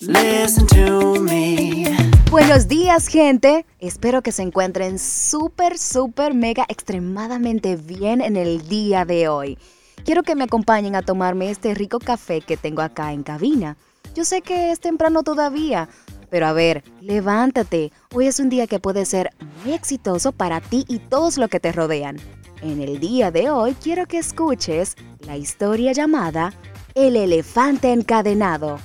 Listen 0.00 0.66
to 0.68 1.20
me. 1.20 1.84
Buenos 2.30 2.66
días, 2.66 3.08
gente. 3.08 3.66
Espero 3.78 4.22
que 4.22 4.32
se 4.32 4.40
encuentren 4.42 4.98
súper, 4.98 5.76
súper, 5.76 6.32
mega, 6.32 6.64
extremadamente 6.68 7.76
bien 7.76 8.22
en 8.22 8.36
el 8.36 8.66
día 8.68 9.04
de 9.04 9.28
hoy. 9.28 9.58
Quiero 10.02 10.22
que 10.22 10.34
me 10.34 10.44
acompañen 10.44 10.96
a 10.96 11.02
tomarme 11.02 11.50
este 11.50 11.74
rico 11.74 11.98
café 11.98 12.40
que 12.40 12.56
tengo 12.56 12.80
acá 12.80 13.12
en 13.12 13.22
cabina. 13.22 13.76
Yo 14.14 14.24
sé 14.24 14.40
que 14.40 14.70
es 14.70 14.80
temprano 14.80 15.22
todavía, 15.22 15.90
pero 16.30 16.46
a 16.46 16.54
ver, 16.54 16.82
levántate. 17.02 17.92
Hoy 18.14 18.28
es 18.28 18.40
un 18.40 18.48
día 18.48 18.66
que 18.66 18.80
puede 18.80 19.04
ser 19.04 19.28
muy 19.62 19.74
exitoso 19.74 20.32
para 20.32 20.62
ti 20.62 20.86
y 20.88 21.00
todos 21.00 21.36
los 21.36 21.50
que 21.50 21.60
te 21.60 21.72
rodean. 21.72 22.16
En 22.62 22.80
el 22.80 22.98
día 22.98 23.30
de 23.30 23.50
hoy 23.50 23.74
quiero 23.74 24.06
que 24.06 24.16
escuches 24.16 24.96
la 25.20 25.36
historia 25.36 25.92
llamada 25.92 26.54
El 26.94 27.16
elefante 27.16 27.92
encadenado. 27.92 28.78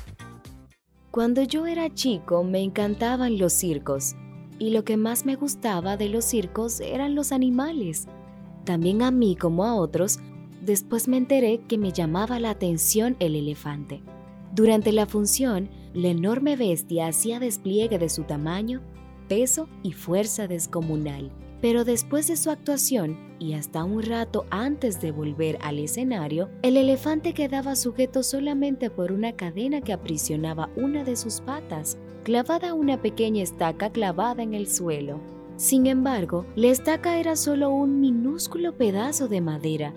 Cuando 1.10 1.42
yo 1.42 1.66
era 1.66 1.94
chico 1.94 2.44
me 2.44 2.62
encantaban 2.62 3.38
los 3.38 3.54
circos 3.54 4.16
y 4.60 4.70
lo 4.70 4.84
que 4.84 4.98
más 4.98 5.26
me 5.26 5.36
gustaba 5.36 5.98
de 5.98 6.10
los 6.10 6.26
circos 6.26 6.80
eran 6.80 7.16
los 7.16 7.32
animales. 7.32 8.08
También 8.66 9.02
a 9.02 9.10
mí 9.10 9.36
como 9.36 9.64
a 9.64 9.76
otros, 9.76 10.20
después 10.62 11.08
me 11.08 11.18
enteré 11.18 11.62
que 11.68 11.78
me 11.78 11.92
llamaba 11.92 12.40
la 12.40 12.52
atención 12.52 13.16
el 13.20 13.36
elefante. 13.36 14.04
Durante 14.54 14.92
la 14.92 15.06
función, 15.06 15.70
la 15.94 16.10
enorme 16.10 16.56
bestia 16.56 17.08
hacía 17.08 17.40
despliegue 17.40 17.98
de 17.98 18.10
su 18.10 18.24
tamaño, 18.24 18.82
peso 19.28 19.68
y 19.82 19.94
fuerza 19.94 20.48
descomunal. 20.48 21.32
Pero 21.64 21.86
después 21.86 22.28
de 22.28 22.36
su 22.36 22.50
actuación, 22.50 23.18
y 23.40 23.54
hasta 23.54 23.86
un 23.86 24.04
rato 24.04 24.46
antes 24.50 25.00
de 25.00 25.14
volver 25.14 25.58
al 25.62 25.80
escenario, 25.80 26.50
el 26.62 26.76
elefante 26.76 27.34
quedaba 27.34 27.78
sujeto 27.78 28.22
solamente 28.22 28.90
por 28.90 29.14
una 29.14 29.32
cadena 29.32 29.80
que 29.80 29.94
aprisionaba 29.94 30.70
una 30.76 31.06
de 31.06 31.16
sus 31.16 31.40
patas, 31.40 31.98
clavada 32.26 32.72
a 32.72 32.74
una 32.74 33.02
pequeña 33.02 33.42
estaca 33.42 33.90
clavada 33.92 34.44
en 34.44 34.54
el 34.54 34.68
suelo. 34.68 35.22
Sin 35.56 35.88
embargo, 35.88 36.46
la 36.58 36.68
estaca 36.68 37.18
era 37.18 37.38
solo 37.38 37.70
un 37.70 38.02
minúsculo 38.02 38.76
pedazo 38.76 39.30
de 39.30 39.40
madera, 39.40 39.94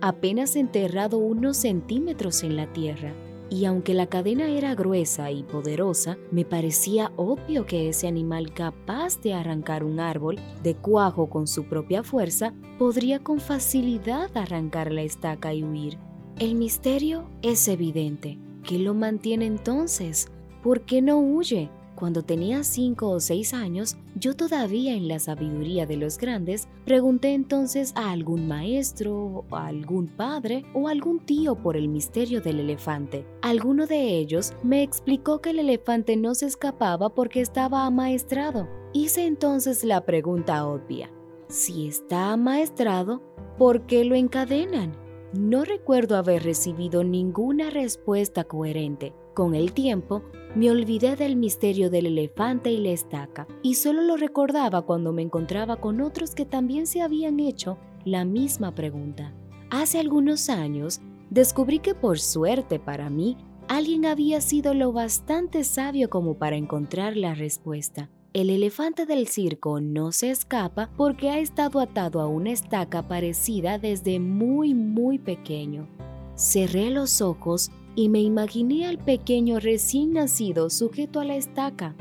apenas 0.00 0.54
enterrado 0.54 1.18
unos 1.18 1.56
centímetros 1.56 2.44
en 2.44 2.54
la 2.54 2.72
tierra 2.72 3.12
y 3.50 3.64
aunque 3.64 3.94
la 3.94 4.06
cadena 4.06 4.48
era 4.48 4.74
gruesa 4.74 5.30
y 5.30 5.42
poderosa, 5.42 6.18
me 6.30 6.44
parecía 6.44 7.12
obvio 7.16 7.66
que 7.66 7.88
ese 7.88 8.06
animal 8.06 8.52
capaz 8.52 9.20
de 9.20 9.34
arrancar 9.34 9.84
un 9.84 10.00
árbol 10.00 10.38
de 10.62 10.74
cuajo 10.74 11.30
con 11.30 11.46
su 11.46 11.64
propia 11.64 12.02
fuerza 12.02 12.52
podría 12.78 13.20
con 13.20 13.40
facilidad 13.40 14.36
arrancar 14.36 14.92
la 14.92 15.02
estaca 15.02 15.54
y 15.54 15.64
huir. 15.64 15.98
El 16.38 16.54
misterio 16.54 17.28
es 17.42 17.66
evidente. 17.68 18.38
¿Qué 18.62 18.78
lo 18.78 18.94
mantiene 18.94 19.46
entonces? 19.46 20.28
¿Por 20.62 20.82
qué 20.82 21.00
no 21.00 21.18
huye? 21.18 21.70
Cuando 21.98 22.22
tenía 22.22 22.62
cinco 22.62 23.08
o 23.08 23.18
seis 23.18 23.52
años, 23.52 23.96
yo 24.14 24.36
todavía 24.36 24.94
en 24.94 25.08
la 25.08 25.18
sabiduría 25.18 25.84
de 25.84 25.96
los 25.96 26.16
grandes, 26.16 26.68
pregunté 26.84 27.34
entonces 27.34 27.92
a 27.96 28.12
algún 28.12 28.46
maestro, 28.46 29.44
a 29.50 29.66
algún 29.66 30.06
padre 30.06 30.64
o 30.74 30.86
algún 30.86 31.18
tío 31.18 31.56
por 31.56 31.76
el 31.76 31.88
misterio 31.88 32.40
del 32.40 32.60
elefante. 32.60 33.26
Alguno 33.42 33.88
de 33.88 34.16
ellos 34.16 34.52
me 34.62 34.84
explicó 34.84 35.40
que 35.40 35.50
el 35.50 35.58
elefante 35.58 36.16
no 36.16 36.36
se 36.36 36.46
escapaba 36.46 37.12
porque 37.12 37.40
estaba 37.40 37.84
amaestrado. 37.84 38.68
Hice 38.92 39.26
entonces 39.26 39.82
la 39.82 40.04
pregunta 40.04 40.68
obvia. 40.68 41.10
Si 41.48 41.88
está 41.88 42.30
amaestrado, 42.34 43.22
¿por 43.58 43.86
qué 43.86 44.04
lo 44.04 44.14
encadenan? 44.14 44.92
No 45.32 45.64
recuerdo 45.64 46.16
haber 46.16 46.44
recibido 46.44 47.02
ninguna 47.02 47.70
respuesta 47.70 48.44
coherente. 48.44 49.14
Con 49.38 49.54
el 49.54 49.72
tiempo, 49.72 50.24
me 50.56 50.68
olvidé 50.68 51.14
del 51.14 51.36
misterio 51.36 51.90
del 51.90 52.06
elefante 52.06 52.72
y 52.72 52.78
la 52.78 52.88
estaca, 52.88 53.46
y 53.62 53.74
solo 53.74 54.02
lo 54.02 54.16
recordaba 54.16 54.82
cuando 54.82 55.12
me 55.12 55.22
encontraba 55.22 55.76
con 55.76 56.00
otros 56.00 56.34
que 56.34 56.44
también 56.44 56.88
se 56.88 57.02
habían 57.02 57.38
hecho 57.38 57.78
la 58.04 58.24
misma 58.24 58.74
pregunta. 58.74 59.32
Hace 59.70 60.00
algunos 60.00 60.48
años, 60.48 61.00
descubrí 61.30 61.78
que 61.78 61.94
por 61.94 62.18
suerte 62.18 62.80
para 62.80 63.10
mí, 63.10 63.36
alguien 63.68 64.06
había 64.06 64.40
sido 64.40 64.74
lo 64.74 64.92
bastante 64.92 65.62
sabio 65.62 66.10
como 66.10 66.34
para 66.34 66.56
encontrar 66.56 67.16
la 67.16 67.36
respuesta. 67.36 68.10
El 68.32 68.50
elefante 68.50 69.06
del 69.06 69.28
circo 69.28 69.80
no 69.80 70.10
se 70.10 70.32
escapa 70.32 70.90
porque 70.96 71.30
ha 71.30 71.38
estado 71.38 71.78
atado 71.78 72.20
a 72.20 72.26
una 72.26 72.50
estaca 72.50 73.06
parecida 73.06 73.78
desde 73.78 74.18
muy 74.18 74.74
muy 74.74 75.16
pequeño. 75.20 75.88
Cerré 76.34 76.90
los 76.90 77.20
ojos 77.20 77.70
y 77.98 78.08
me 78.08 78.20
imaginé 78.20 78.86
al 78.86 78.96
pequeño 78.96 79.58
recién 79.58 80.12
nacido 80.12 80.70
sujeto 80.70 81.18
a 81.18 81.24
la 81.24 81.34
estaca. 81.34 81.96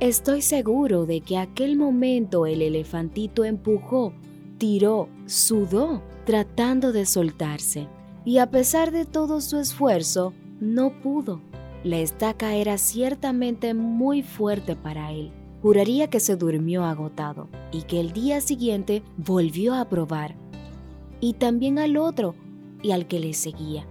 Estoy 0.00 0.40
seguro 0.40 1.04
de 1.04 1.20
que 1.20 1.36
aquel 1.36 1.76
momento 1.76 2.46
el 2.46 2.62
elefantito 2.62 3.44
empujó, 3.44 4.14
tiró, 4.56 5.10
sudó, 5.26 6.02
tratando 6.24 6.90
de 6.90 7.04
soltarse. 7.04 7.86
Y 8.24 8.38
a 8.38 8.50
pesar 8.50 8.92
de 8.92 9.04
todo 9.04 9.42
su 9.42 9.58
esfuerzo, 9.58 10.32
no 10.58 11.02
pudo. 11.02 11.42
La 11.84 11.98
estaca 11.98 12.54
era 12.54 12.78
ciertamente 12.78 13.74
muy 13.74 14.22
fuerte 14.22 14.74
para 14.74 15.12
él. 15.12 15.32
Juraría 15.60 16.08
que 16.08 16.20
se 16.20 16.36
durmió 16.36 16.82
agotado 16.84 17.50
y 17.72 17.82
que 17.82 18.00
el 18.00 18.14
día 18.14 18.40
siguiente 18.40 19.02
volvió 19.18 19.74
a 19.74 19.86
probar. 19.86 20.34
Y 21.20 21.34
también 21.34 21.78
al 21.78 21.98
otro 21.98 22.34
y 22.82 22.92
al 22.92 23.06
que 23.06 23.20
le 23.20 23.34
seguía 23.34 23.86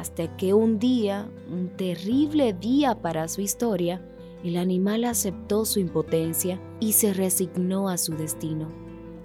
hasta 0.00 0.34
que 0.38 0.54
un 0.54 0.78
día, 0.78 1.30
un 1.52 1.68
terrible 1.76 2.54
día 2.54 2.94
para 3.02 3.28
su 3.28 3.42
historia, 3.42 4.02
el 4.42 4.56
animal 4.56 5.04
aceptó 5.04 5.66
su 5.66 5.78
impotencia 5.78 6.58
y 6.80 6.92
se 6.92 7.12
resignó 7.12 7.90
a 7.90 7.98
su 7.98 8.14
destino. 8.14 8.72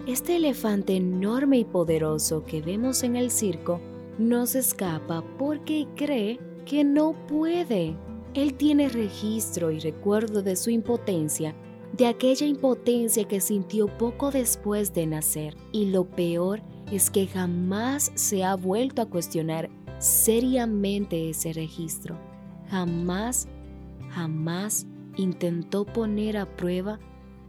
Este 0.06 0.36
elefante 0.36 0.94
enorme 0.96 1.60
y 1.60 1.64
poderoso 1.64 2.44
que 2.44 2.60
vemos 2.60 3.04
en 3.04 3.16
el 3.16 3.30
circo 3.30 3.80
no 4.18 4.44
se 4.44 4.58
escapa 4.58 5.24
porque 5.38 5.86
cree 5.96 6.38
que 6.66 6.84
no 6.84 7.14
puede. 7.26 7.96
Él 8.34 8.52
tiene 8.52 8.90
registro 8.90 9.70
y 9.70 9.80
recuerdo 9.80 10.42
de 10.42 10.56
su 10.56 10.68
impotencia, 10.68 11.56
de 11.96 12.06
aquella 12.06 12.46
impotencia 12.46 13.26
que 13.26 13.40
sintió 13.40 13.86
poco 13.96 14.30
después 14.30 14.92
de 14.92 15.06
nacer. 15.06 15.56
Y 15.72 15.86
lo 15.86 16.04
peor 16.04 16.60
es 16.92 17.08
que 17.10 17.26
jamás 17.26 18.12
se 18.14 18.44
ha 18.44 18.54
vuelto 18.56 19.00
a 19.00 19.06
cuestionar 19.06 19.70
seriamente 19.98 21.30
ese 21.30 21.52
registro. 21.52 22.18
Jamás, 22.68 23.48
jamás 24.10 24.86
intentó 25.16 25.84
poner 25.84 26.36
a 26.36 26.56
prueba 26.56 26.98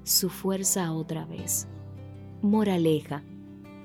su 0.04 0.30
fuerza 0.30 0.94
otra 0.94 1.26
vez. 1.26 1.68
Moraleja. 2.42 3.24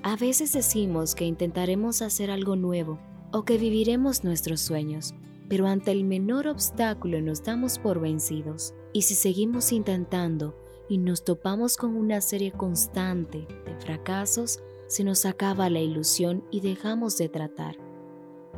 A 0.03 0.17
veces 0.17 0.53
decimos 0.53 1.15
que 1.15 1.25
intentaremos 1.25 2.03
hacer 2.03 2.31
algo 2.31 2.57
nuevo 2.57 2.99
o 3.33 3.45
que 3.45 3.57
viviremos 3.57 4.25
nuestros 4.25 4.61
sueños, 4.61 5.15
pero 5.49 5.67
ante 5.67 5.91
el 5.91 6.05
menor 6.05 6.49
obstáculo 6.49 7.21
nos 7.21 7.43
damos 7.43 7.79
por 7.79 8.01
vencidos. 8.01 8.75
Y 8.93 9.03
si 9.03 9.15
seguimos 9.15 9.73
intentando 9.73 10.57
y 10.89 10.99
nos 10.99 11.25
topamos 11.25 11.77
con 11.77 11.97
una 11.97 12.21
serie 12.21 12.53
constante 12.53 13.47
de 13.65 13.77
fracasos, 13.81 14.61
se 14.87 15.05
nos 15.05 15.25
acaba 15.25 15.71
la 15.71 15.81
ilusión 15.81 16.45
y 16.51 16.61
dejamos 16.61 17.17
de 17.17 17.29
tratar 17.29 17.92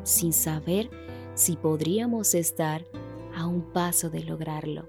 sin 0.03 0.33
saber 0.33 0.91
si 1.35 1.57
podríamos 1.57 2.35
estar 2.35 2.85
a 3.35 3.47
un 3.47 3.63
paso 3.73 4.11
de 4.11 4.25
lograrlo. 4.25 4.89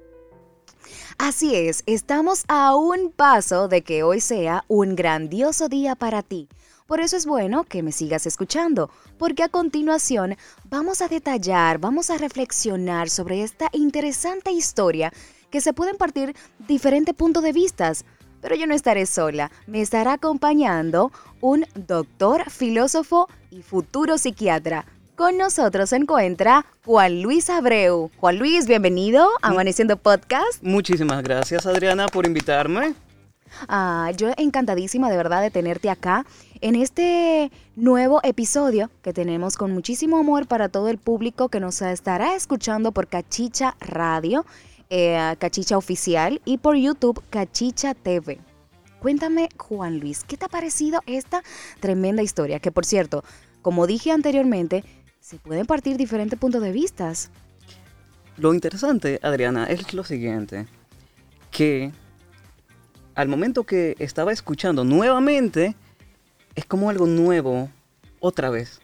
Así 1.18 1.56
es, 1.56 1.84
estamos 1.86 2.44
a 2.48 2.76
un 2.76 3.12
paso 3.12 3.68
de 3.68 3.82
que 3.82 4.04
hoy 4.04 4.22
sea 4.22 4.64
un 4.68 4.96
grandioso 4.96 5.70
día 5.70 5.96
para 5.96 6.22
ti. 6.22 6.48
Por 6.88 7.00
eso 7.00 7.18
es 7.18 7.26
bueno 7.26 7.64
que 7.64 7.82
me 7.82 7.92
sigas 7.92 8.28
escuchando, 8.28 8.92
porque 9.18 9.42
a 9.42 9.50
continuación 9.50 10.36
vamos 10.70 11.02
a 11.02 11.08
detallar, 11.08 11.79
vamos 11.79 12.12
a 12.12 12.18
reflexionar 12.18 13.09
sobre 13.09 13.41
esta 13.41 13.70
interesante 13.72 14.52
historia 14.52 15.12
que 15.50 15.62
se 15.62 15.74
pueden 15.74 15.97
partir 15.97 16.35
diferentes 16.59 17.16
puntos 17.16 17.41
de 17.41 17.53
vistas. 17.53 18.06
Pero 18.41 18.56
yo 18.56 18.68
no 18.68 18.76
estaré 18.76 19.08
sola, 19.08 19.50
me 19.66 19.82
estará 19.82 20.14
acompañando 20.14 21.12
un 21.41 21.66
doctor, 21.74 22.52
filósofo 22.52 23.28
y 23.50 23.64
futuro 23.64 24.20
psiquiatra. 24.20 24.85
Con 25.16 25.38
nosotros 25.38 25.91
se 25.91 25.96
encuentra 25.96 26.66
Juan 26.84 27.22
Luis 27.22 27.50
Abreu. 27.50 28.12
Juan 28.17 28.38
Luis, 28.38 28.67
bienvenido 28.67 29.26
a 29.41 29.47
Amaneciendo 29.47 29.96
Podcast. 29.96 30.62
Muchísimas 30.62 31.23
gracias 31.23 31.66
Adriana 31.66 32.08
por 32.08 32.26
invitarme. 32.26 32.96
Ah, 33.70 34.12
yo 34.17 34.32
encantadísima 34.35 35.09
de 35.09 35.16
verdad 35.16 35.41
de 35.41 35.52
tenerte 35.52 35.90
acá 35.90 36.26
en 36.59 36.76
este 36.76 37.50
nuevo 37.78 38.20
episodio 38.23 38.91
que 39.02 39.14
tenemos 39.14 39.56
con 39.56 39.72
muchísimo 39.72 40.17
amor 40.17 40.47
para 40.47 40.67
todo 40.67 40.90
el 40.90 40.97
público 40.97 41.47
que 41.47 41.62
nos 41.62 41.82
estará 41.82 42.35
escuchando 42.35 42.91
por 42.91 43.08
Cachicha 43.08 43.78
Radio, 43.79 44.46
eh, 44.90 45.34
Cachicha 45.40 45.78
Oficial 45.78 46.41
y 46.44 46.58
por 46.58 46.76
YouTube 46.76 47.23
Cachicha 47.29 47.94
TV. 47.94 48.41
Cuéntame, 49.00 49.47
Juan 49.58 49.97
Luis, 50.00 50.26
¿qué 50.26 50.35
te 50.35 50.44
ha 50.44 50.50
parecido 50.50 51.00
esta 51.06 51.41
tremenda 51.79 52.22
historia? 52.22 52.59
Que 52.59 52.72
por 52.73 52.84
cierto, 52.84 53.23
como 53.62 53.88
dije 53.88 54.12
anteriormente, 54.12 54.84
se 55.26 55.40
pueden 55.40 55.66
partir 55.66 55.98
diferentes 55.98 56.38
puntos 56.38 56.62
de 56.62 56.72
vista. 56.72 57.12
Lo 58.38 58.54
interesante, 58.54 59.20
Adriana, 59.24 59.66
es 59.66 59.92
lo 59.92 60.04
siguiente, 60.04 60.68
que 61.50 61.92
al 63.16 63.28
momento 63.28 63.64
que 63.64 63.96
estaba 63.98 64.32
escuchando 64.32 64.84
nuevamente, 64.84 65.76
es 66.54 66.66
como 66.66 66.92
algo 66.92 67.08
nuevo 67.08 67.72
otra 68.20 68.52
vez. 68.52 68.82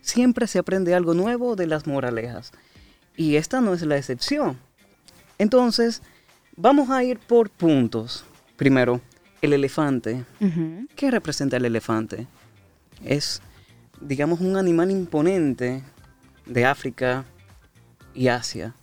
Siempre 0.00 0.46
se 0.46 0.60
aprende 0.60 0.94
algo 0.94 1.12
nuevo 1.12 1.56
de 1.56 1.66
las 1.66 1.88
moralejas. 1.88 2.52
Y 3.16 3.34
esta 3.34 3.60
no 3.60 3.74
es 3.74 3.82
la 3.82 3.96
excepción. 3.96 4.58
Entonces, 5.38 6.02
vamos 6.56 6.90
a 6.90 7.02
ir 7.02 7.18
por 7.18 7.50
puntos. 7.50 8.24
Primero, 8.56 9.00
el 9.42 9.54
elefante. 9.54 10.24
¿Qué 10.94 11.10
representa 11.10 11.56
el 11.56 11.64
elefante? 11.64 12.28
Es, 13.04 13.42
digamos, 14.00 14.40
un 14.40 14.56
animal 14.56 14.90
imponente 14.90 15.82
de 16.46 16.64
África 16.64 17.24
y 18.14 18.28
Asia. 18.28 18.74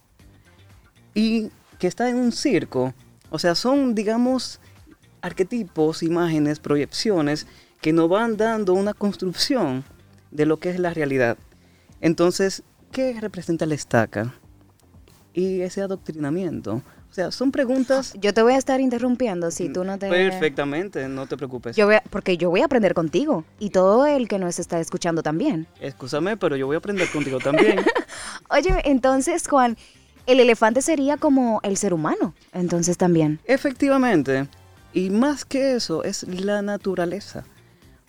Y 1.14 1.50
que 1.80 1.88
está 1.88 2.10
en 2.10 2.18
un 2.18 2.32
circo. 2.32 2.94
O 3.30 3.40
sea, 3.40 3.56
son, 3.56 3.96
digamos, 3.96 4.60
arquetipos, 5.22 6.04
imágenes, 6.04 6.60
proyecciones 6.60 7.48
que 7.82 7.94
nos 7.94 8.10
van 8.10 8.38
dando 8.38 8.74
una 8.74 8.94
construcción 8.94 9.84
de 10.32 10.46
lo 10.46 10.58
que 10.58 10.70
es 10.70 10.80
la 10.80 10.94
realidad. 10.94 11.38
Entonces, 12.02 12.64
¿qué 12.92 13.20
representa 13.20 13.66
la 13.66 13.76
estaca? 13.76 14.34
Y 15.34 15.62
ese 15.62 15.82
adoctrinamiento. 15.82 16.82
O 17.10 17.14
sea, 17.14 17.32
son 17.32 17.52
preguntas... 17.52 18.14
Yo 18.20 18.34
te 18.34 18.42
voy 18.42 18.54
a 18.54 18.58
estar 18.58 18.80
interrumpiendo 18.80 19.50
si 19.52 19.70
tú 19.70 19.84
no 19.84 19.98
te... 19.98 20.10
Perfectamente, 20.10 21.08
no 21.08 21.26
te 21.28 21.38
preocupes. 21.38 21.76
Yo 21.76 21.86
voy 21.86 21.96
a- 21.96 22.04
porque 22.10 22.38
yo 22.38 22.50
voy 22.50 22.62
a 22.62 22.66
aprender 22.66 22.94
contigo 22.94 23.44
y 23.60 23.70
todo 23.72 24.06
el 24.06 24.28
que 24.28 24.38
nos 24.40 24.60
está 24.60 24.80
escuchando 24.80 25.24
también. 25.24 25.68
Escúchame, 25.80 26.38
pero 26.38 26.56
yo 26.56 26.68
voy 26.68 26.76
a 26.76 26.80
aprender 26.80 27.10
contigo 27.10 27.40
también. 27.40 27.80
Oye, 28.50 28.82
entonces, 28.86 29.48
Juan, 29.48 29.78
el 30.26 30.40
elefante 30.40 30.82
sería 30.82 31.18
como 31.18 31.60
el 31.64 31.78
ser 31.78 31.94
humano, 31.94 32.34
entonces 32.54 32.98
también. 32.98 33.40
Efectivamente. 33.46 34.48
Y 34.94 35.10
más 35.10 35.46
que 35.46 35.76
eso, 35.76 36.04
es 36.04 36.24
la 36.28 36.62
naturaleza. 36.62 37.46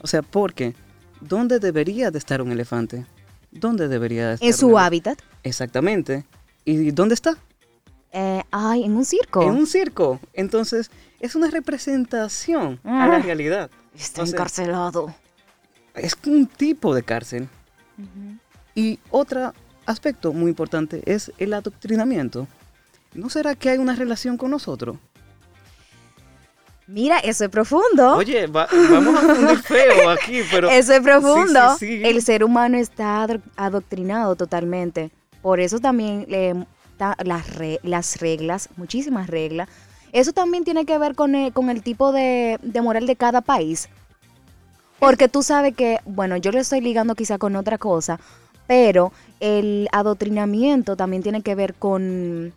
O 0.00 0.06
sea, 0.06 0.22
porque 0.22 0.74
¿dónde 1.20 1.58
debería 1.58 2.10
de 2.10 2.18
estar 2.18 2.40
un 2.42 2.50
elefante? 2.52 3.06
¿Dónde 3.50 3.88
debería 3.88 4.28
de 4.28 4.34
estar? 4.34 4.48
En 4.48 4.54
su 4.54 4.68
un 4.68 4.78
hábitat. 4.78 5.18
Exactamente. 5.42 6.24
¿Y 6.64 6.90
dónde 6.90 7.14
está? 7.14 7.36
Eh, 8.12 8.42
ay, 8.50 8.84
en 8.84 8.96
un 8.96 9.04
circo. 9.04 9.42
En 9.42 9.50
un 9.50 9.66
circo. 9.66 10.18
Entonces, 10.32 10.90
es 11.20 11.34
una 11.34 11.50
representación 11.50 12.80
a 12.84 13.06
la 13.06 13.16
Ah. 13.16 13.18
realidad. 13.20 13.70
Está 13.96 14.22
encarcelado. 14.22 15.14
es 15.94 16.16
un 16.26 16.46
tipo 16.46 16.94
de 16.94 17.02
cárcel. 17.02 17.48
Y 18.74 19.00
otro 19.10 19.52
aspecto 19.86 20.32
muy 20.32 20.50
importante 20.50 21.02
es 21.06 21.32
el 21.38 21.52
adoctrinamiento. 21.54 22.46
¿No 23.14 23.28
será 23.30 23.54
que 23.56 23.70
hay 23.70 23.78
una 23.78 23.96
relación 23.96 24.36
con 24.36 24.50
nosotros? 24.52 24.96
Mira, 26.86 27.18
eso 27.18 27.44
es 27.44 27.50
profundo. 27.50 28.16
Oye, 28.16 28.46
va- 28.46 28.68
vamos 28.90 29.14
a 29.22 29.34
fundir 29.34 29.58
feo 29.58 30.08
aquí, 30.10 30.40
pero... 30.50 30.70
eso 30.70 30.92
es 30.94 31.00
profundo. 31.00 31.76
Sí, 31.78 31.86
sí, 31.86 31.98
sí. 31.98 32.02
El 32.04 32.22
ser 32.22 32.44
humano 32.44 32.78
está 32.78 33.26
adoctrinado 33.56 34.36
totalmente. 34.36 35.10
Por 35.42 35.60
eso 35.60 35.80
también 35.80 36.24
le- 36.28 36.64
las, 36.98 37.54
re- 37.54 37.80
las 37.82 38.20
reglas, 38.20 38.68
muchísimas 38.76 39.28
reglas. 39.28 39.68
Eso 40.12 40.32
también 40.32 40.64
tiene 40.64 40.84
que 40.86 40.98
ver 40.98 41.14
con 41.14 41.34
el, 41.34 41.52
con 41.52 41.70
el 41.70 41.82
tipo 41.82 42.12
de, 42.12 42.58
de 42.62 42.82
moral 42.82 43.06
de 43.06 43.16
cada 43.16 43.40
país. 43.40 43.88
Porque 44.98 45.28
tú 45.28 45.42
sabes 45.42 45.74
que, 45.76 45.98
bueno, 46.04 46.36
yo 46.36 46.50
lo 46.50 46.58
estoy 46.58 46.80
ligando 46.80 47.14
quizá 47.14 47.38
con 47.38 47.54
otra 47.56 47.78
cosa, 47.78 48.18
pero 48.66 49.12
el 49.38 49.88
adoctrinamiento 49.92 50.96
también 50.96 51.22
tiene 51.22 51.42
que 51.42 51.54
ver 51.54 51.74
con, 51.74 52.52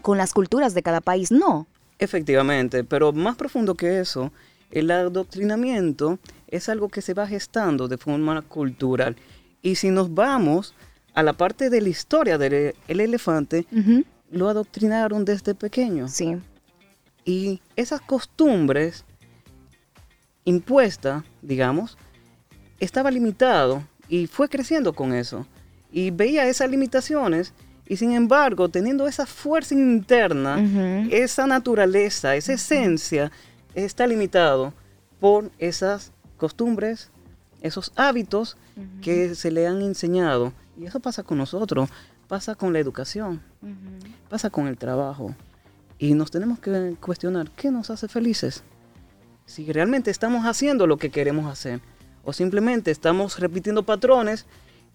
con 0.00 0.16
las 0.16 0.32
culturas 0.32 0.74
de 0.74 0.82
cada 0.82 1.00
país, 1.00 1.30
¿no? 1.30 1.66
Efectivamente, 1.98 2.82
pero 2.84 3.12
más 3.12 3.36
profundo 3.36 3.74
que 3.74 4.00
eso, 4.00 4.32
el 4.70 4.90
adoctrinamiento 4.90 6.18
es 6.48 6.68
algo 6.68 6.88
que 6.88 7.02
se 7.02 7.14
va 7.14 7.26
gestando 7.26 7.88
de 7.88 7.98
forma 7.98 8.40
cultural. 8.42 9.16
Y 9.62 9.74
si 9.76 9.90
nos 9.90 10.14
vamos 10.14 10.74
a 11.16 11.22
la 11.22 11.32
parte 11.32 11.70
de 11.70 11.80
la 11.80 11.88
historia 11.88 12.38
del 12.38 12.52
e- 12.52 12.74
el 12.86 13.00
elefante, 13.00 13.66
lo 14.30 14.48
adoctrinaron 14.48 15.24
desde 15.24 15.54
pequeño. 15.54 16.08
Sí. 16.08 16.36
Y 17.24 17.60
esas 17.74 18.02
costumbres 18.02 19.04
impuestas, 20.44 21.24
digamos, 21.42 21.96
estaba 22.78 23.10
limitado 23.10 23.82
y 24.08 24.26
fue 24.26 24.48
creciendo 24.48 24.92
con 24.92 25.14
eso. 25.14 25.46
Y 25.90 26.10
veía 26.10 26.46
esas 26.46 26.70
limitaciones 26.70 27.54
y 27.88 27.96
sin 27.96 28.12
embargo, 28.12 28.68
teniendo 28.68 29.06
esa 29.06 29.24
fuerza 29.24 29.74
interna, 29.74 30.60
esa 31.10 31.46
naturaleza, 31.46 32.36
esa 32.36 32.52
esencia, 32.52 33.32
está 33.74 34.06
limitado 34.06 34.74
por 35.18 35.50
esas 35.58 36.12
costumbres, 36.36 37.10
esos 37.62 37.90
hábitos 37.96 38.58
que 39.00 39.34
se 39.34 39.50
le 39.50 39.66
han 39.66 39.80
enseñado. 39.80 40.52
Y 40.78 40.86
eso 40.86 41.00
pasa 41.00 41.22
con 41.22 41.38
nosotros, 41.38 41.88
pasa 42.28 42.54
con 42.54 42.72
la 42.72 42.78
educación, 42.78 43.40
pasa 44.28 44.50
con 44.50 44.66
el 44.66 44.76
trabajo. 44.76 45.34
Y 45.98 46.14
nos 46.14 46.30
tenemos 46.30 46.58
que 46.58 46.96
cuestionar 47.00 47.50
qué 47.50 47.70
nos 47.70 47.90
hace 47.90 48.08
felices. 48.08 48.62
Si 49.46 49.72
realmente 49.72 50.10
estamos 50.10 50.44
haciendo 50.44 50.86
lo 50.86 50.98
que 50.98 51.10
queremos 51.10 51.50
hacer 51.50 51.80
o 52.24 52.32
simplemente 52.32 52.90
estamos 52.90 53.38
repitiendo 53.38 53.84
patrones 53.84 54.44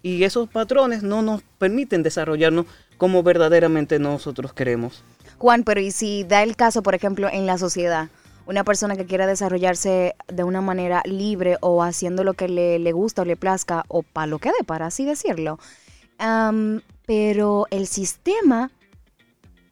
y 0.02 0.24
esos 0.24 0.48
patrones 0.48 1.02
no 1.02 1.22
nos 1.22 1.42
permiten 1.58 2.02
desarrollarnos 2.02 2.66
como 2.98 3.22
verdaderamente 3.22 3.98
nosotros 3.98 4.52
queremos. 4.52 5.02
Juan, 5.38 5.64
pero 5.64 5.80
¿y 5.80 5.90
si 5.90 6.24
da 6.24 6.42
el 6.42 6.54
caso, 6.54 6.82
por 6.82 6.94
ejemplo, 6.94 7.28
en 7.32 7.46
la 7.46 7.58
sociedad? 7.58 8.10
Una 8.46 8.64
persona 8.64 8.96
que 8.96 9.06
quiera 9.06 9.26
desarrollarse 9.26 10.14
de 10.28 10.44
una 10.44 10.60
manera 10.60 11.02
libre 11.04 11.58
o 11.60 11.82
haciendo 11.82 12.24
lo 12.24 12.34
que 12.34 12.48
le, 12.48 12.78
le 12.78 12.92
gusta 12.92 13.22
o 13.22 13.24
le 13.24 13.36
plazca 13.36 13.84
o 13.88 14.02
para 14.02 14.26
lo 14.26 14.38
que 14.38 14.48
dé, 14.50 14.64
para 14.66 14.86
así 14.86 15.04
decirlo. 15.04 15.58
Am, 16.18 16.80
pero 17.06 17.66
el 17.70 17.86
sistema 17.86 18.70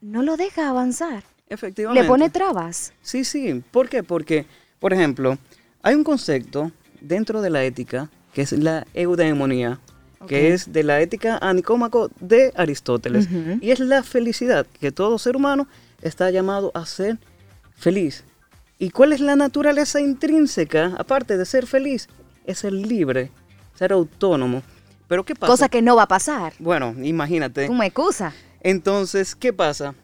no 0.00 0.22
lo 0.22 0.36
deja 0.36 0.68
avanzar. 0.68 1.24
Efectivamente. 1.48 2.02
Le 2.02 2.08
pone 2.08 2.30
trabas. 2.30 2.92
Sí, 3.02 3.24
sí. 3.24 3.62
¿Por 3.70 3.88
qué? 3.88 4.02
Porque, 4.02 4.46
por 4.78 4.92
ejemplo, 4.92 5.36
hay 5.82 5.94
un 5.96 6.04
concepto 6.04 6.70
dentro 7.00 7.42
de 7.42 7.50
la 7.50 7.64
ética 7.64 8.08
que 8.32 8.42
es 8.42 8.52
la 8.52 8.86
eudemonía, 8.94 9.80
Ok. 10.20 10.28
que 10.28 10.52
es 10.52 10.72
de 10.72 10.84
la 10.84 11.00
ética 11.00 11.38
a 11.38 11.52
Nicómaco 11.52 12.10
de 12.20 12.52
Aristóteles. 12.54 13.26
Y 13.60 13.72
es 13.72 13.80
la 13.80 14.02
felicidad, 14.04 14.66
que 14.78 14.92
todo 14.92 15.18
ser 15.18 15.34
humano 15.34 15.66
está 16.02 16.30
llamado 16.30 16.70
a 16.74 16.86
ser 16.86 17.18
feliz. 17.74 18.22
¿Y 18.82 18.90
cuál 18.90 19.12
es 19.12 19.20
la 19.20 19.36
naturaleza 19.36 20.00
intrínseca, 20.00 20.94
aparte 20.96 21.36
de 21.36 21.44
ser 21.44 21.66
feliz? 21.66 22.08
Es 22.46 22.60
ser 22.60 22.72
libre, 22.72 23.30
ser 23.74 23.92
autónomo. 23.92 24.62
Pero 25.06 25.22
¿qué 25.22 25.34
pasa? 25.34 25.52
Cosa 25.52 25.68
que 25.68 25.82
no 25.82 25.96
va 25.96 26.04
a 26.04 26.08
pasar. 26.08 26.54
Bueno, 26.58 26.94
imagínate. 27.02 27.66
Tú 27.66 27.74
me 27.74 27.84
excusa. 27.84 28.32
Entonces, 28.62 29.36
¿qué 29.36 29.52
pasa? 29.52 29.94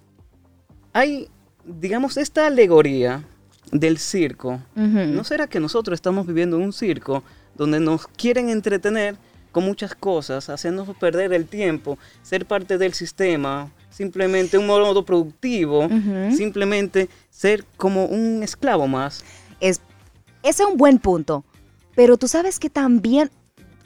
Hay, 0.92 1.30
digamos, 1.64 2.18
esta 2.18 2.46
alegoría 2.46 3.24
del 3.72 3.96
circo. 3.96 4.60
¿No 4.74 5.24
será 5.24 5.46
que 5.46 5.58
nosotros 5.58 5.96
estamos 5.96 6.26
viviendo 6.26 6.58
en 6.58 6.64
un 6.64 6.74
circo 6.74 7.24
donde 7.54 7.80
nos 7.80 8.06
quieren 8.06 8.50
entretener 8.50 9.16
con 9.56 9.64
muchas 9.64 9.94
cosas, 9.94 10.50
haciéndonos 10.50 10.94
perder 10.98 11.32
el 11.32 11.46
tiempo, 11.46 11.96
ser 12.20 12.44
parte 12.44 12.76
del 12.76 12.92
sistema, 12.92 13.70
simplemente 13.88 14.58
un 14.58 14.66
modo 14.66 15.02
productivo, 15.02 15.88
simplemente 16.36 17.08
ser 17.30 17.64
como 17.78 18.04
un 18.04 18.42
esclavo 18.42 18.86
más? 18.86 19.24
Es, 19.58 19.80
ese 20.42 20.62
es 20.62 20.68
un 20.68 20.76
buen 20.76 20.98
punto. 20.98 21.42
Pero 21.94 22.18
tú 22.18 22.28
sabes 22.28 22.58
que 22.58 22.68
también, 22.68 23.30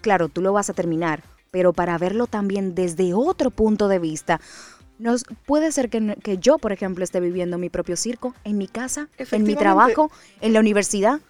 claro, 0.01 0.29
tú 0.29 0.43
lo 0.43 0.53
vas 0.53 0.71
a 0.71 0.73
terminar, 0.73 1.23
pero 1.53 1.73
para 1.73 1.97
verlo 1.99 2.27
también 2.27 2.75
desde 2.75 3.15
otro 3.15 3.53
punto 3.53 3.87
de 3.87 4.01
vista, 4.01 4.41
nos, 4.99 5.25
puede 5.47 5.71
ser 5.71 5.89
que, 5.89 6.17
que 6.21 6.39
yo, 6.39 6.59
por 6.59 6.73
ejemplo, 6.73 7.05
esté 7.05 7.21
viviendo 7.21 7.59
mi 7.59 7.71
propio 7.71 7.95
circo 7.95 8.35
en 8.43 8.59
mi 8.59 8.67
casa, 8.67 9.09
en 9.19 9.45
mi 9.45 9.55
trabajo, 9.55 10.11
en 10.41 10.53
la 10.53 10.59
universidad. 10.59 11.21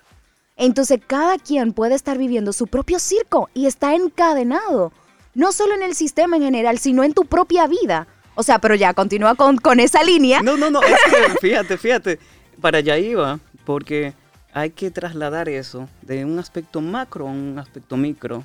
Entonces 0.61 1.01
cada 1.07 1.39
quien 1.39 1.73
puede 1.73 1.95
estar 1.95 2.19
viviendo 2.19 2.53
su 2.53 2.67
propio 2.67 2.99
circo 2.99 3.49
y 3.55 3.65
está 3.65 3.95
encadenado, 3.95 4.93
no 5.35 5.53
solo 5.53 5.75
en 5.75 5.83
el 5.83 5.95
sistema 5.95 6.37
en 6.37 6.43
general, 6.43 6.79
sino 6.79 7.03
en 7.03 7.15
tu 7.15 7.25
propia 7.25 7.67
vida. 7.67 8.07
O 8.35 8.43
sea, 8.43 8.59
pero 8.59 8.75
ya, 8.75 8.93
continúa 8.93 9.37
con, 9.37 9.57
con 9.57 9.81
esa 9.81 10.03
línea. 10.03 10.43
No, 10.43 10.59
no, 10.59 10.69
no, 10.69 10.83
es 10.83 10.99
que 11.11 11.39
fíjate, 11.41 11.79
fíjate, 11.79 12.19
para 12.61 12.77
allá 12.77 12.99
iba, 12.99 13.41
porque 13.65 14.13
hay 14.53 14.69
que 14.69 14.91
trasladar 14.91 15.49
eso 15.49 15.89
de 16.03 16.27
un 16.27 16.39
aspecto 16.39 16.83
macro 16.83 17.27
a 17.27 17.31
un 17.31 17.59
aspecto 17.59 17.97
micro, 17.97 18.45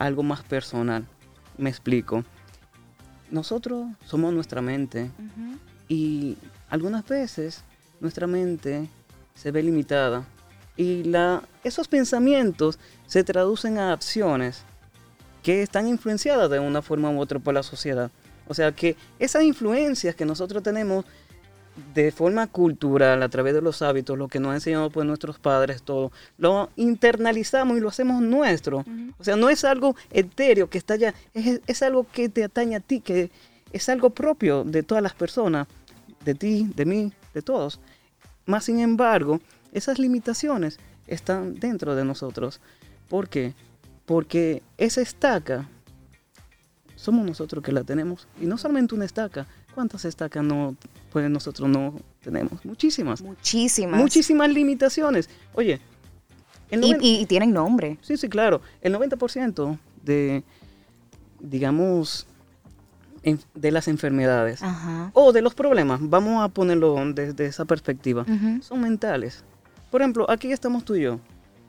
algo 0.00 0.24
más 0.24 0.42
personal. 0.42 1.06
Me 1.58 1.70
explico. 1.70 2.24
Nosotros 3.30 3.86
somos 4.04 4.34
nuestra 4.34 4.62
mente 4.62 5.12
y 5.86 6.36
algunas 6.68 7.06
veces 7.06 7.62
nuestra 8.00 8.26
mente 8.26 8.88
se 9.36 9.52
ve 9.52 9.62
limitada 9.62 10.26
y 10.76 11.04
la, 11.04 11.42
esos 11.64 11.88
pensamientos 11.88 12.78
se 13.06 13.24
traducen 13.24 13.78
a 13.78 13.92
acciones 13.92 14.62
que 15.42 15.62
están 15.62 15.88
influenciadas 15.88 16.50
de 16.50 16.60
una 16.60 16.82
forma 16.82 17.10
u 17.10 17.20
otra 17.20 17.38
por 17.38 17.54
la 17.54 17.62
sociedad. 17.62 18.10
O 18.48 18.54
sea 18.54 18.72
que 18.72 18.96
esas 19.18 19.42
influencias 19.42 20.14
que 20.14 20.24
nosotros 20.24 20.62
tenemos 20.62 21.04
de 21.94 22.12
forma 22.12 22.46
cultural, 22.46 23.22
a 23.22 23.28
través 23.28 23.54
de 23.54 23.62
los 23.62 23.80
hábitos, 23.80 24.18
lo 24.18 24.28
que 24.28 24.38
nos 24.38 24.50
han 24.50 24.56
enseñado 24.56 24.90
pues 24.90 25.06
nuestros 25.06 25.38
padres, 25.38 25.82
todo, 25.82 26.12
lo 26.36 26.68
internalizamos 26.76 27.78
y 27.78 27.80
lo 27.80 27.88
hacemos 27.88 28.20
nuestro. 28.20 28.84
O 29.18 29.24
sea, 29.24 29.36
no 29.36 29.48
es 29.48 29.64
algo 29.64 29.96
etéreo 30.10 30.68
que 30.68 30.78
está 30.78 30.94
allá, 30.94 31.14
es, 31.32 31.60
es 31.66 31.82
algo 31.82 32.06
que 32.12 32.28
te 32.28 32.44
atañe 32.44 32.76
a 32.76 32.80
ti, 32.80 33.00
que 33.00 33.30
es 33.72 33.88
algo 33.88 34.10
propio 34.10 34.64
de 34.64 34.82
todas 34.82 35.02
las 35.02 35.14
personas, 35.14 35.66
de 36.24 36.34
ti, 36.34 36.70
de 36.76 36.84
mí, 36.84 37.12
de 37.32 37.42
todos. 37.42 37.80
Más 38.44 38.64
sin 38.64 38.80
embargo, 38.80 39.40
esas 39.72 39.98
limitaciones 39.98 40.78
están 41.06 41.54
dentro 41.54 41.94
de 41.94 42.04
nosotros. 42.04 42.60
¿Por 43.08 43.28
qué? 43.28 43.54
Porque 44.06 44.62
esa 44.78 45.00
estaca 45.00 45.68
somos 46.96 47.26
nosotros 47.26 47.64
que 47.64 47.72
la 47.72 47.82
tenemos. 47.84 48.28
Y 48.40 48.46
no 48.46 48.56
solamente 48.58 48.94
una 48.94 49.04
estaca. 49.04 49.46
¿Cuántas 49.74 50.04
estacas 50.04 50.44
no, 50.44 50.76
pues 51.10 51.28
nosotros 51.30 51.68
no 51.68 51.94
tenemos? 52.22 52.64
Muchísimas. 52.64 53.22
Muchísimas. 53.22 53.98
Muchísimas 53.98 54.50
limitaciones. 54.52 55.30
Oye, 55.54 55.80
el 56.70 56.84
Y, 56.84 56.90
noven- 56.92 57.02
y- 57.02 57.20
y 57.22 57.26
tienen 57.26 57.52
nombre. 57.52 57.98
Sí, 58.02 58.16
sí, 58.16 58.28
claro. 58.28 58.60
El 58.82 58.92
90% 58.94 59.78
de, 60.04 60.44
digamos, 61.40 62.26
en- 63.22 63.40
de 63.54 63.70
las 63.70 63.88
enfermedades 63.88 64.62
Ajá. 64.62 65.10
o 65.14 65.32
de 65.32 65.42
los 65.42 65.54
problemas, 65.54 66.00
vamos 66.02 66.42
a 66.44 66.48
ponerlo 66.48 66.96
desde 67.14 67.46
esa 67.46 67.64
perspectiva, 67.64 68.26
son 68.62 68.80
mentales. 68.80 69.44
Por 69.92 70.00
ejemplo, 70.00 70.28
aquí 70.28 70.50
estamos 70.50 70.84
tú 70.84 70.96
y 70.96 71.02
yo, 71.02 71.20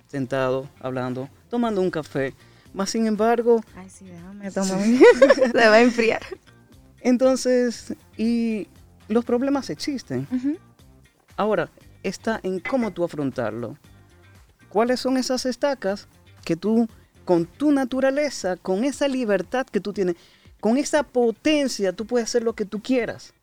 sentados, 0.07 0.67
hablando, 0.79 1.29
tomando 1.49 1.79
un 1.81 1.91
café. 1.91 2.33
Más 2.73 2.89
sin 2.89 3.05
embargo, 3.05 3.61
Ay, 3.75 3.87
sí, 3.89 4.05
déjame 4.05 4.49
tomar. 4.49 4.79
Se 4.81 5.51
va 5.69 5.73
a 5.75 5.81
enfriar. 5.81 6.21
entonces, 7.01 7.93
y 8.17 8.67
los 9.09 9.25
problemas 9.25 9.69
existen. 9.69 10.27
Ahora, 11.37 11.69
está 12.01 12.39
en 12.43 12.59
cómo 12.59 12.91
tú 12.91 13.03
afrontarlo. 13.03 13.77
¿Cuáles 14.69 14.99
son 15.01 15.17
esas 15.17 15.45
estacas 15.45 16.07
que 16.45 16.55
tú, 16.55 16.87
con 17.25 17.45
tu 17.45 17.71
naturaleza, 17.71 18.57
con 18.57 18.83
esa 18.85 19.07
libertad 19.07 19.67
que 19.67 19.79
tú 19.79 19.93
tienes, 19.93 20.15
con 20.59 20.77
esa 20.77 21.03
potencia, 21.03 21.93
tú 21.93 22.05
puedes 22.07 22.29
hacer 22.29 22.43
lo 22.43 22.53
que 22.53 22.65
tú 22.65 22.81
quieras? 22.81 23.33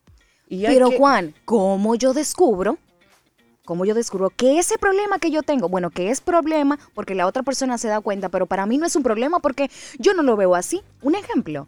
Y 0.48 0.64
Pero 0.64 0.88
que- 0.90 0.96
Juan, 0.98 1.34
¿cómo 1.44 1.94
yo 1.94 2.12
descubro? 2.14 2.78
¿Cómo 3.64 3.84
yo 3.84 3.94
descubro 3.94 4.30
que 4.30 4.58
ese 4.58 4.78
problema 4.78 5.18
que 5.18 5.30
yo 5.30 5.42
tengo, 5.42 5.68
bueno, 5.68 5.90
que 5.90 6.10
es 6.10 6.20
problema 6.20 6.78
porque 6.94 7.14
la 7.14 7.26
otra 7.26 7.42
persona 7.42 7.78
se 7.78 7.88
da 7.88 8.00
cuenta, 8.00 8.28
pero 8.28 8.46
para 8.46 8.66
mí 8.66 8.78
no 8.78 8.86
es 8.86 8.96
un 8.96 9.02
problema 9.02 9.38
porque 9.38 9.70
yo 9.98 10.14
no 10.14 10.22
lo 10.22 10.36
veo 10.36 10.54
así? 10.54 10.82
Un 11.02 11.14
ejemplo. 11.14 11.66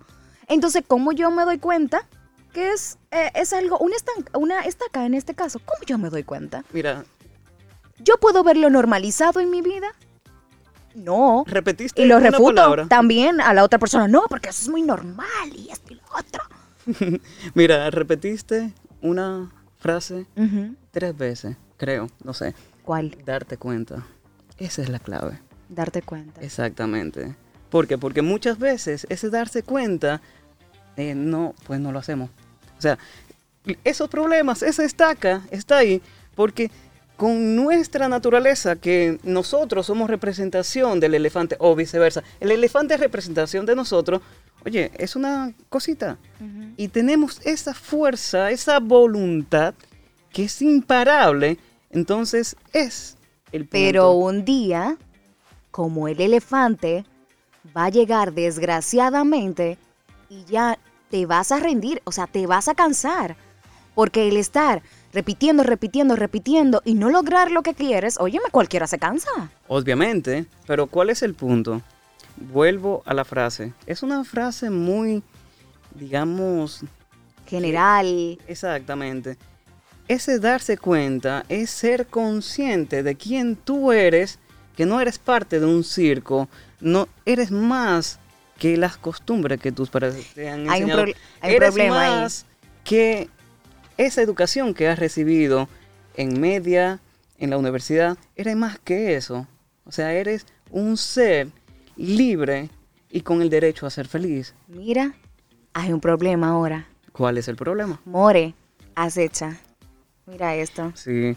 Entonces, 0.48 0.82
¿cómo 0.86 1.12
yo 1.12 1.30
me 1.30 1.44
doy 1.44 1.58
cuenta 1.58 2.06
que 2.52 2.72
es, 2.72 2.98
eh, 3.10 3.30
es 3.34 3.52
algo, 3.52 3.78
una, 3.78 3.94
estanca, 3.94 4.36
una 4.38 4.60
estaca 4.62 5.06
en 5.06 5.14
este 5.14 5.34
caso? 5.34 5.60
¿Cómo 5.64 5.84
yo 5.86 5.98
me 5.98 6.10
doy 6.10 6.24
cuenta? 6.24 6.64
Mira, 6.72 7.04
¿Yo 7.98 8.16
puedo 8.18 8.42
verlo 8.42 8.68
normalizado 8.68 9.38
en 9.38 9.50
mi 9.50 9.62
vida? 9.62 9.86
No. 10.94 11.44
repetiste 11.46 12.02
Y 12.02 12.06
lo 12.06 12.18
refuto 12.18 12.54
palabra. 12.56 12.86
también 12.88 13.40
a 13.40 13.54
la 13.54 13.62
otra 13.62 13.78
persona. 13.78 14.08
No, 14.08 14.24
porque 14.28 14.48
eso 14.48 14.62
es 14.62 14.68
muy 14.68 14.82
normal 14.82 15.26
y 15.54 15.70
esto 15.70 15.92
y 15.92 15.96
lo 15.96 16.02
otro. 16.18 16.42
Mira, 17.54 17.88
repetiste 17.90 18.72
una 19.00 19.52
frase 19.78 20.26
Ujú. 20.36 20.74
tres 20.90 21.16
veces, 21.16 21.56
creo, 21.82 22.06
no 22.22 22.32
sé. 22.32 22.54
¿Cuál? 22.84 23.18
Darte 23.24 23.56
cuenta. 23.56 24.06
Esa 24.56 24.82
es 24.82 24.88
la 24.88 25.00
clave. 25.00 25.40
Darte 25.68 26.00
cuenta. 26.00 26.40
Exactamente. 26.40 27.34
¿Por 27.70 27.88
qué? 27.88 27.98
Porque 27.98 28.22
muchas 28.22 28.56
veces 28.56 29.04
ese 29.08 29.30
darse 29.30 29.64
cuenta, 29.64 30.20
eh, 30.96 31.16
no, 31.16 31.56
pues 31.66 31.80
no 31.80 31.90
lo 31.90 31.98
hacemos. 31.98 32.30
O 32.78 32.80
sea, 32.80 32.98
esos 33.82 34.08
problemas, 34.08 34.62
esa 34.62 34.84
estaca 34.84 35.42
está 35.50 35.78
ahí 35.78 36.00
porque 36.36 36.70
con 37.16 37.56
nuestra 37.56 38.08
naturaleza, 38.08 38.76
que 38.76 39.18
nosotros 39.24 39.84
somos 39.84 40.08
representación 40.08 41.00
del 41.00 41.14
elefante 41.14 41.56
o 41.58 41.74
viceversa, 41.74 42.22
el 42.38 42.52
elefante 42.52 42.94
es 42.94 43.00
representación 43.00 43.66
de 43.66 43.74
nosotros, 43.74 44.22
oye, 44.64 44.92
es 44.98 45.16
una 45.16 45.52
cosita. 45.68 46.16
Y 46.76 46.86
tenemos 46.88 47.40
esa 47.44 47.74
fuerza, 47.74 48.52
esa 48.52 48.78
voluntad 48.78 49.74
que 50.32 50.44
es 50.44 50.62
imparable, 50.62 51.58
entonces 51.92 52.56
es 52.72 53.16
el 53.52 53.62
punto. 53.62 53.70
Pero 53.72 54.12
un 54.12 54.44
día, 54.44 54.96
como 55.70 56.08
el 56.08 56.20
elefante, 56.20 57.04
va 57.76 57.84
a 57.84 57.90
llegar 57.90 58.32
desgraciadamente 58.32 59.78
y 60.28 60.44
ya 60.44 60.78
te 61.10 61.26
vas 61.26 61.52
a 61.52 61.60
rendir, 61.60 62.00
o 62.04 62.12
sea, 62.12 62.26
te 62.26 62.46
vas 62.46 62.68
a 62.68 62.74
cansar. 62.74 63.36
Porque 63.94 64.28
el 64.28 64.38
estar 64.38 64.82
repitiendo, 65.12 65.62
repitiendo, 65.62 66.16
repitiendo 66.16 66.80
y 66.84 66.94
no 66.94 67.10
lograr 67.10 67.50
lo 67.50 67.62
que 67.62 67.74
quieres, 67.74 68.18
óyeme, 68.18 68.46
cualquiera 68.50 68.86
se 68.86 68.98
cansa. 68.98 69.30
Obviamente, 69.68 70.46
pero 70.66 70.86
¿cuál 70.86 71.10
es 71.10 71.22
el 71.22 71.34
punto? 71.34 71.82
Vuelvo 72.36 73.02
a 73.04 73.12
la 73.12 73.26
frase. 73.26 73.74
Es 73.86 74.02
una 74.02 74.24
frase 74.24 74.70
muy, 74.70 75.22
digamos, 75.94 76.80
General. 77.46 78.38
exactamente. 78.46 79.36
Ese 80.08 80.38
darse 80.38 80.76
cuenta 80.76 81.44
es 81.48 81.70
ser 81.70 82.06
consciente 82.06 83.02
de 83.02 83.14
quién 83.14 83.56
tú 83.56 83.92
eres, 83.92 84.38
que 84.76 84.86
no 84.86 85.00
eres 85.00 85.18
parte 85.18 85.60
de 85.60 85.66
un 85.66 85.84
circo, 85.84 86.48
no 86.80 87.08
eres 87.24 87.50
más 87.50 88.18
que 88.58 88.76
las 88.76 88.96
costumbres 88.96 89.60
que 89.60 89.72
tus 89.72 89.90
padres 89.90 90.32
te 90.34 90.48
han 90.48 90.68
Hay 90.70 90.82
un 90.82 90.90
enseñado. 90.90 91.14
hay 91.40 91.50
un 91.50 91.56
eres 91.56 91.70
problema 91.70 92.02
ahí. 92.02 92.20
más 92.20 92.46
que 92.84 93.28
esa 93.96 94.22
educación 94.22 94.74
que 94.74 94.88
has 94.88 94.98
recibido 94.98 95.68
en 96.16 96.40
media, 96.40 97.00
en 97.38 97.50
la 97.50 97.58
universidad, 97.58 98.16
eres 98.36 98.56
más 98.56 98.78
que 98.78 99.14
eso. 99.16 99.46
O 99.84 99.92
sea, 99.92 100.12
eres 100.12 100.46
un 100.70 100.96
ser 100.96 101.48
libre 101.96 102.70
y 103.10 103.20
con 103.22 103.42
el 103.42 103.50
derecho 103.50 103.86
a 103.86 103.90
ser 103.90 104.08
feliz. 104.08 104.54
Mira, 104.68 105.14
hay 105.74 105.92
un 105.92 106.00
problema 106.00 106.48
ahora. 106.50 106.86
¿Cuál 107.12 107.38
es 107.38 107.48
el 107.48 107.56
problema? 107.56 108.00
More, 108.04 108.54
acecha. 108.94 109.58
Mira 110.26 110.54
esto. 110.54 110.92
Sí. 110.94 111.36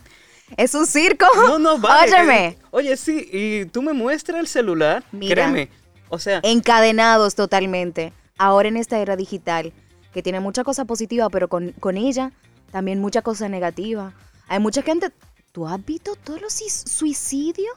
Es 0.57 0.75
un 0.75 0.85
circo. 0.85 1.25
No, 1.35 1.57
no, 1.59 1.77
vale. 1.79 2.11
Óyeme. 2.13 2.57
Oye, 2.71 2.97
sí, 2.97 3.27
y 3.31 3.65
tú 3.65 3.81
me 3.81 3.93
muestras 3.93 4.39
el 4.39 4.47
celular. 4.47 5.03
Mira. 5.11 5.33
Créeme. 5.33 5.69
O 6.09 6.19
sea, 6.19 6.39
encadenados 6.43 7.33
totalmente. 7.35 8.13
Ahora 8.37 8.67
en 8.67 8.77
esta 8.77 8.99
era 8.99 9.15
digital, 9.15 9.73
que 10.13 10.21
tiene 10.21 10.39
mucha 10.39 10.63
cosa 10.63 10.85
positiva, 10.85 11.29
pero 11.29 11.47
con, 11.47 11.71
con 11.79 11.97
ella 11.97 12.31
también 12.71 12.99
mucha 12.99 13.21
cosa 13.21 13.49
negativa. 13.49 14.13
Hay 14.47 14.59
mucha 14.59 14.81
gente. 14.81 15.11
¿Tú 15.51 15.67
has 15.67 15.83
visto 15.83 16.15
todos 16.15 16.41
los 16.41 16.53
suicidios? 16.53 17.73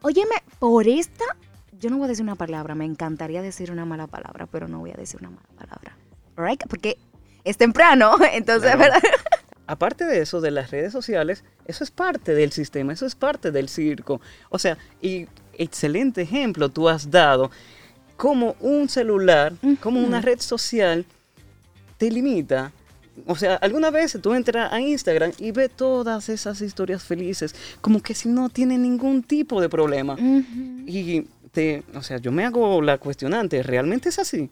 Óyeme, 0.00 0.36
por 0.58 0.86
esta. 0.88 1.24
Yo 1.72 1.90
no 1.90 1.96
voy 1.98 2.06
a 2.06 2.08
decir 2.08 2.22
una 2.22 2.34
palabra, 2.36 2.74
me 2.74 2.84
encantaría 2.84 3.42
decir 3.42 3.70
una 3.70 3.84
mala 3.84 4.06
palabra, 4.06 4.46
pero 4.46 4.68
no 4.68 4.78
voy 4.78 4.90
a 4.92 4.94
decir 4.96 5.20
una 5.20 5.30
mala 5.30 5.48
palabra. 5.56 5.96
Right? 6.36 6.62
Porque 6.68 6.98
es 7.44 7.56
temprano, 7.56 8.16
entonces, 8.32 8.74
Claro. 8.74 8.78
¿verdad? 8.78 9.02
Aparte 9.68 10.06
de 10.06 10.20
eso, 10.20 10.40
de 10.40 10.50
las 10.50 10.70
redes 10.70 10.92
sociales, 10.92 11.44
eso 11.66 11.84
es 11.84 11.90
parte 11.90 12.34
del 12.34 12.50
sistema, 12.52 12.94
eso 12.94 13.06
es 13.06 13.14
parte 13.14 13.52
del 13.52 13.68
circo. 13.68 14.20
O 14.48 14.58
sea, 14.58 14.78
y 15.00 15.28
excelente 15.52 16.22
ejemplo 16.22 16.70
tú 16.70 16.88
has 16.88 17.10
dado, 17.10 17.50
como 18.16 18.56
un 18.60 18.88
celular, 18.88 19.52
como 19.80 20.00
una 20.00 20.20
red 20.20 20.40
social 20.40 21.04
te 21.98 22.10
limita. 22.10 22.72
O 23.26 23.36
sea, 23.36 23.56
alguna 23.56 23.90
vez 23.90 24.18
tú 24.22 24.32
entras 24.32 24.72
a 24.72 24.80
Instagram 24.80 25.32
y 25.38 25.50
ves 25.50 25.70
todas 25.76 26.28
esas 26.30 26.60
historias 26.62 27.02
felices, 27.02 27.54
como 27.80 28.02
que 28.02 28.14
si 28.14 28.28
no 28.28 28.48
tienen 28.48 28.82
ningún 28.82 29.22
tipo 29.22 29.60
de 29.60 29.68
problema. 29.68 30.16
Y 30.18 31.26
te, 31.52 31.82
o 31.94 32.02
sea, 32.02 32.16
yo 32.16 32.32
me 32.32 32.44
hago 32.44 32.80
la 32.80 32.96
cuestionante, 32.96 33.62
¿realmente 33.62 34.08
es 34.08 34.18
así? 34.18 34.48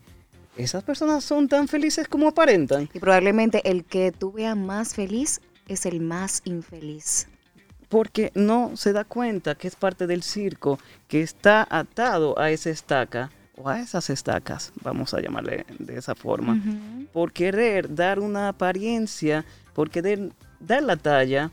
¿Esas 0.56 0.82
personas 0.84 1.22
son 1.24 1.48
tan 1.48 1.68
felices 1.68 2.08
como 2.08 2.28
aparentan? 2.28 2.88
Y 2.94 2.98
probablemente 2.98 3.60
el 3.68 3.84
que 3.84 4.10
tú 4.12 4.32
veas 4.32 4.56
más 4.56 4.94
feliz 4.94 5.40
es 5.68 5.84
el 5.86 6.00
más 6.00 6.40
infeliz. 6.44 7.28
porque 7.88 8.32
no 8.34 8.76
se 8.76 8.92
da 8.92 9.04
cuenta 9.04 9.54
que 9.54 9.68
es 9.68 9.76
parte 9.76 10.06
del 10.06 10.22
circo, 10.22 10.78
que 11.08 11.22
está 11.22 11.66
atado 11.70 12.38
a 12.38 12.50
esa 12.50 12.70
estaca 12.70 13.30
o 13.56 13.68
a 13.68 13.80
esas 13.80 14.10
estacas, 14.10 14.72
vamos 14.82 15.14
a 15.14 15.20
llamarle 15.20 15.64
de 15.78 15.96
esa 15.96 16.14
forma, 16.14 16.60
por 17.12 17.32
querer 17.32 17.94
dar 17.94 18.18
una 18.18 18.48
apariencia, 18.48 19.44
por 19.72 19.88
querer 19.88 20.32
dar 20.60 20.82
la 20.82 20.96
talla 20.96 21.50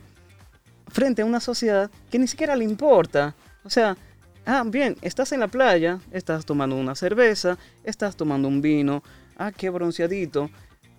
frente 0.87 1.21
a 1.21 1.25
una 1.25 1.39
sociedad 1.39 1.89
que 2.09 2.19
ni 2.19 2.27
siquiera 2.27 2.55
le 2.55 2.65
importa. 2.65 3.35
O 3.63 3.69
sea, 3.69 3.95
ah, 4.45 4.63
bien, 4.65 4.97
estás 5.01 5.31
en 5.31 5.39
la 5.39 5.47
playa, 5.47 5.99
estás 6.11 6.45
tomando 6.45 6.75
una 6.75 6.95
cerveza, 6.95 7.57
estás 7.83 8.15
tomando 8.15 8.47
un 8.47 8.61
vino, 8.61 9.03
ah, 9.37 9.51
qué 9.51 9.69
bronceadito, 9.69 10.49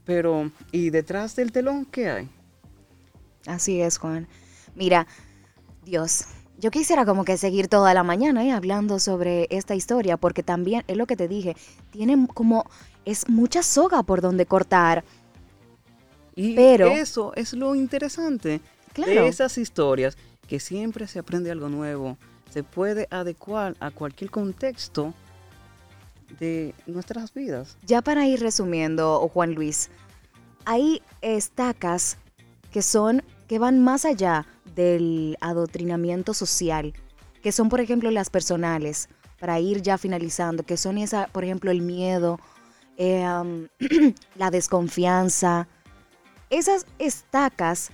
pero 0.04 0.50
¿y 0.72 0.90
detrás 0.90 1.36
del 1.36 1.52
telón 1.52 1.84
qué 1.86 2.10
hay? 2.10 2.28
Así 3.46 3.80
es, 3.80 3.98
Juan. 3.98 4.26
Mira, 4.74 5.06
Dios, 5.84 6.24
Yo 6.56 6.70
quisiera 6.70 7.04
como 7.04 7.24
que 7.24 7.36
seguir 7.36 7.66
toda 7.68 7.92
la 7.94 8.04
mañana 8.04 8.44
¿eh? 8.44 8.52
hablando 8.52 8.98
sobre 9.00 9.48
esta 9.50 9.74
historia, 9.74 10.16
porque 10.16 10.42
también 10.44 10.84
es 10.86 10.96
lo 10.96 11.04
que 11.06 11.16
te 11.16 11.26
dije, 11.28 11.56
tiene 11.90 12.26
como, 12.32 12.64
es 13.04 13.28
mucha 13.28 13.62
soga 13.64 14.04
por 14.04 14.20
donde 14.20 14.46
cortar. 14.46 15.04
Y 16.36 16.54
Pero- 16.54 16.86
eso 16.88 17.32
es 17.34 17.52
lo 17.54 17.74
interesante 17.74 18.60
Claro. 18.92 19.12
de 19.12 19.28
esas 19.28 19.58
historias, 19.58 20.16
que 20.46 20.60
siempre 20.60 21.06
se 21.08 21.18
aprende 21.18 21.50
algo 21.50 21.68
nuevo, 21.68 22.16
se 22.54 22.62
puede 22.62 23.08
adecuar 23.10 23.74
a 23.80 23.90
cualquier 23.90 24.30
contexto 24.30 25.12
de 26.38 26.72
nuestras 26.86 27.34
vidas. 27.34 27.76
Ya 27.84 28.00
para 28.00 28.28
ir 28.28 28.38
resumiendo, 28.38 29.28
Juan 29.28 29.54
Luis, 29.54 29.90
hay 30.64 31.02
estacas 31.20 32.16
que 32.70 32.80
son, 32.80 33.24
que 33.48 33.58
van 33.58 33.82
más 33.82 34.04
allá 34.04 34.46
del 34.76 35.36
adoctrinamiento 35.40 36.32
social, 36.32 36.94
que 37.42 37.50
son, 37.50 37.68
por 37.68 37.80
ejemplo, 37.80 38.12
las 38.12 38.30
personales, 38.30 39.08
para 39.40 39.58
ir 39.58 39.82
ya 39.82 39.98
finalizando, 39.98 40.62
que 40.62 40.76
son 40.76 40.96
esa, 40.96 41.26
por 41.26 41.42
ejemplo, 41.42 41.72
el 41.72 41.82
miedo, 41.82 42.38
eh, 42.96 43.68
la 44.36 44.52
desconfianza, 44.52 45.66
esas 46.50 46.86
estacas, 47.00 47.90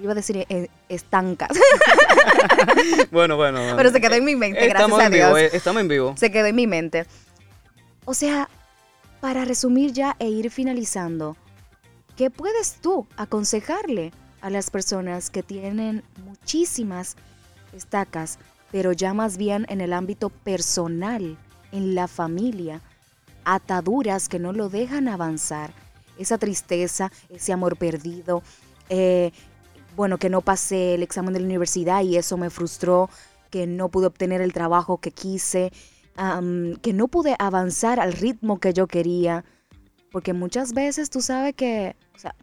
iba 0.00 0.12
a 0.12 0.14
decir 0.14 0.46
eh, 0.48 0.68
estancas, 0.88 1.50
Bueno, 3.10 3.36
bueno. 3.36 3.58
bueno. 3.60 3.76
pero 3.76 3.90
se 3.90 4.00
quedó 4.00 4.14
en 4.14 4.24
mi 4.24 4.36
mente, 4.36 4.66
estamos 4.66 4.98
gracias 4.98 5.00
a 5.00 5.06
en 5.06 5.12
vivo, 5.12 5.36
Dios. 5.36 5.52
eh, 5.52 5.56
estamos 5.56 5.80
en 5.80 5.88
vivo. 5.88 6.14
se 6.16 6.30
quedó 6.30 6.46
en 6.46 6.56
mi 6.56 6.66
mente. 6.66 7.06
O 8.04 8.14
sea, 8.14 8.48
para 9.20 9.44
resumir 9.44 9.92
ya 9.92 10.16
e 10.18 10.28
ir 10.28 10.50
finalizando, 10.50 11.36
¿qué 12.16 12.30
puedes 12.30 12.74
tú 12.80 13.06
aconsejarle 13.16 14.12
a 14.40 14.50
las 14.50 14.70
personas 14.70 15.30
que 15.30 15.42
tienen 15.42 16.02
muchísimas 16.24 17.16
estacas, 17.72 18.38
pero 18.70 18.92
ya 18.92 19.14
más 19.14 19.36
bien 19.36 19.66
en 19.68 19.80
el 19.80 19.92
ámbito 19.92 20.28
personal, 20.30 21.38
en 21.70 21.94
la 21.94 22.08
familia, 22.08 22.80
ataduras 23.44 24.28
que 24.28 24.38
no 24.38 24.52
lo 24.52 24.68
dejan 24.68 25.08
avanzar, 25.08 25.72
esa 26.18 26.38
tristeza, 26.38 27.10
ese 27.30 27.52
amor 27.52 27.76
perdido, 27.76 28.42
eh, 28.88 29.32
bueno, 29.96 30.18
que 30.18 30.30
no 30.30 30.40
pasé 30.40 30.94
el 30.94 31.02
examen 31.02 31.32
de 31.34 31.40
la 31.40 31.46
universidad 31.46 32.02
y 32.02 32.16
eso 32.16 32.36
me 32.36 32.50
frustró, 32.50 33.10
que 33.50 33.66
no 33.66 33.88
pude 33.88 34.06
obtener 34.06 34.40
el 34.40 34.52
trabajo 34.52 34.98
que 34.98 35.10
quise, 35.10 35.72
que 36.82 36.92
no 36.92 37.08
pude 37.08 37.36
avanzar 37.38 38.00
al 38.00 38.12
ritmo 38.12 38.58
que 38.58 38.72
yo 38.72 38.86
quería. 38.86 39.44
Porque 40.10 40.34
muchas 40.34 40.74
veces 40.74 41.08
tú 41.08 41.22
sabes 41.22 41.54
que, 41.54 41.96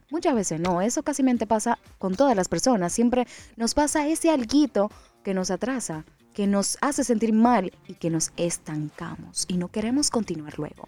muchas 0.09 0.33
veces 0.33 0.59
no, 0.59 0.81
eso 0.81 1.03
casi 1.03 1.23
pasa 1.45 1.77
con 1.99 2.15
todas 2.15 2.35
las 2.35 2.47
personas. 2.47 2.91
Siempre 2.93 3.27
nos 3.57 3.75
pasa 3.75 4.07
ese 4.07 4.31
alguito 4.31 4.89
que 5.23 5.35
nos 5.35 5.51
atrasa, 5.51 6.03
que 6.33 6.47
nos 6.47 6.77
hace 6.81 7.03
sentir 7.03 7.31
mal 7.31 7.71
y 7.87 7.93
que 7.93 8.09
nos 8.09 8.31
estancamos 8.37 9.45
y 9.47 9.57
no 9.57 9.67
queremos 9.67 10.09
continuar 10.09 10.57
luego. 10.57 10.87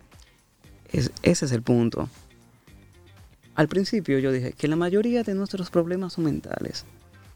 Es- 0.91 1.11
ese 1.21 1.45
es 1.45 1.51
el 1.51 1.61
punto. 1.61 2.09
Al 3.55 3.67
principio 3.67 4.19
yo 4.19 4.31
dije 4.31 4.53
que 4.53 4.67
la 4.67 4.75
mayoría 4.75 5.23
de 5.23 5.35
nuestros 5.35 5.69
problemas 5.69 6.13
son 6.13 6.25
mentales. 6.25 6.85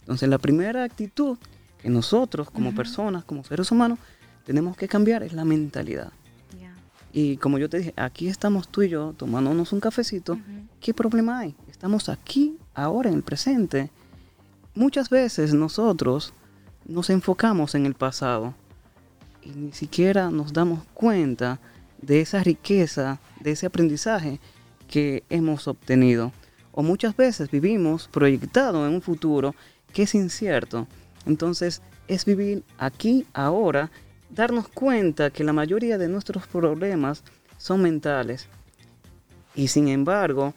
Entonces 0.01 0.29
la 0.29 0.37
primera 0.37 0.83
actitud 0.83 1.37
que 1.81 1.89
nosotros 1.89 2.49
como 2.49 2.73
personas, 2.73 3.25
como 3.25 3.43
seres 3.43 3.71
humanos, 3.71 3.99
tenemos 4.45 4.77
que 4.77 4.87
cambiar 4.87 5.23
es 5.23 5.33
la 5.33 5.45
mentalidad. 5.45 6.11
Y 7.11 7.37
como 7.37 7.57
yo 7.57 7.69
te 7.69 7.77
dije, 7.77 7.93
aquí 7.95 8.27
estamos 8.27 8.67
tú 8.67 8.81
y 8.81 8.89
yo 8.89 9.13
tomándonos 9.15 9.71
un 9.71 9.79
cafecito. 9.79 10.37
¿Qué 10.81 10.93
problema 10.93 11.39
hay? 11.39 11.55
Estamos 11.71 12.09
aquí, 12.09 12.57
ahora, 12.73 13.09
en 13.09 13.15
el 13.15 13.23
presente. 13.23 13.89
Muchas 14.73 15.09
veces 15.09 15.53
nosotros 15.53 16.33
nos 16.85 17.09
enfocamos 17.09 17.73
en 17.73 17.85
el 17.85 17.93
pasado 17.93 18.53
y 19.41 19.51
ni 19.51 19.71
siquiera 19.71 20.29
nos 20.29 20.51
damos 20.51 20.83
cuenta 20.93 21.61
de 22.01 22.19
esa 22.19 22.43
riqueza, 22.43 23.19
de 23.39 23.51
ese 23.51 23.67
aprendizaje 23.67 24.41
que 24.87 25.23
hemos 25.29 25.67
obtenido. 25.67 26.31
O 26.71 26.83
muchas 26.83 27.15
veces 27.15 27.49
vivimos 27.49 28.07
proyectado 28.07 28.85
en 28.85 28.93
un 28.93 29.01
futuro 29.01 29.55
que 29.93 30.03
es 30.03 30.15
incierto. 30.15 30.87
Entonces 31.25 31.81
es 32.07 32.25
vivir 32.25 32.63
aquí, 32.77 33.25
ahora, 33.33 33.91
darnos 34.29 34.67
cuenta 34.67 35.29
que 35.29 35.43
la 35.43 35.53
mayoría 35.53 35.97
de 35.97 36.07
nuestros 36.07 36.47
problemas 36.47 37.23
son 37.57 37.81
mentales. 37.81 38.47
Y 39.55 39.69
sin 39.69 39.87
embargo, 39.87 40.53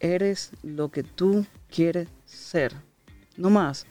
eres 0.00 0.50
lo 0.62 0.90
que 0.90 1.02
tú 1.02 1.46
quieres 1.72 2.08
ser. 2.24 2.74
No 3.36 3.50
más. 3.50 3.86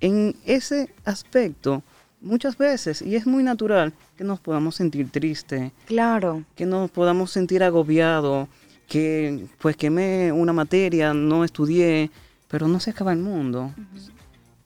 En 0.00 0.34
ese 0.44 0.92
aspecto, 1.04 1.82
muchas 2.20 2.58
veces, 2.58 3.00
y 3.00 3.16
es 3.16 3.26
muy 3.26 3.42
natural, 3.42 3.92
que 4.16 4.24
nos 4.24 4.40
podamos 4.40 4.74
sentir 4.74 5.10
tristes, 5.10 5.72
Claro, 5.86 6.44
que 6.54 6.66
nos 6.66 6.90
podamos 6.90 7.30
sentir 7.30 7.62
agobiados, 7.62 8.48
que 8.86 9.46
pues 9.58 9.76
quemé 9.76 10.32
una 10.32 10.52
materia, 10.52 11.12
no 11.14 11.44
estudié, 11.44 12.10
pero 12.48 12.68
no 12.68 12.80
se 12.80 12.90
acaba 12.90 13.12
el 13.12 13.18
mundo. 13.18 13.72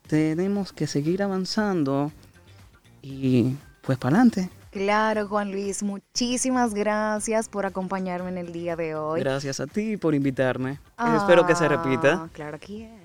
Tenemos 0.07 0.73
que 0.73 0.87
seguir 0.87 1.23
avanzando 1.23 2.11
y 3.03 3.55
pues 3.83 3.97
para 3.99 4.17
adelante. 4.17 4.51
claro, 4.71 5.27
Juan 5.29 5.51
Luis, 5.53 5.83
muchísimas 5.83 6.75
gracias 6.75 7.49
por 7.49 7.65
acompañarme 7.65 8.29
en 8.31 8.39
el 8.39 8.53
día 8.53 8.77
de 8.77 8.95
hoy. 8.95 9.21
Gracias 9.21 9.61
a 9.61 9.67
ti 9.67 9.97
por 9.97 10.15
invitarme. 10.15 10.79
Espero 11.17 11.47
que 11.47 11.55
se 11.55 11.69
repita. 11.69 12.25
Ah, 12.25 12.29
Claro 12.33 12.59
que 12.59 12.85
es. 12.85 13.00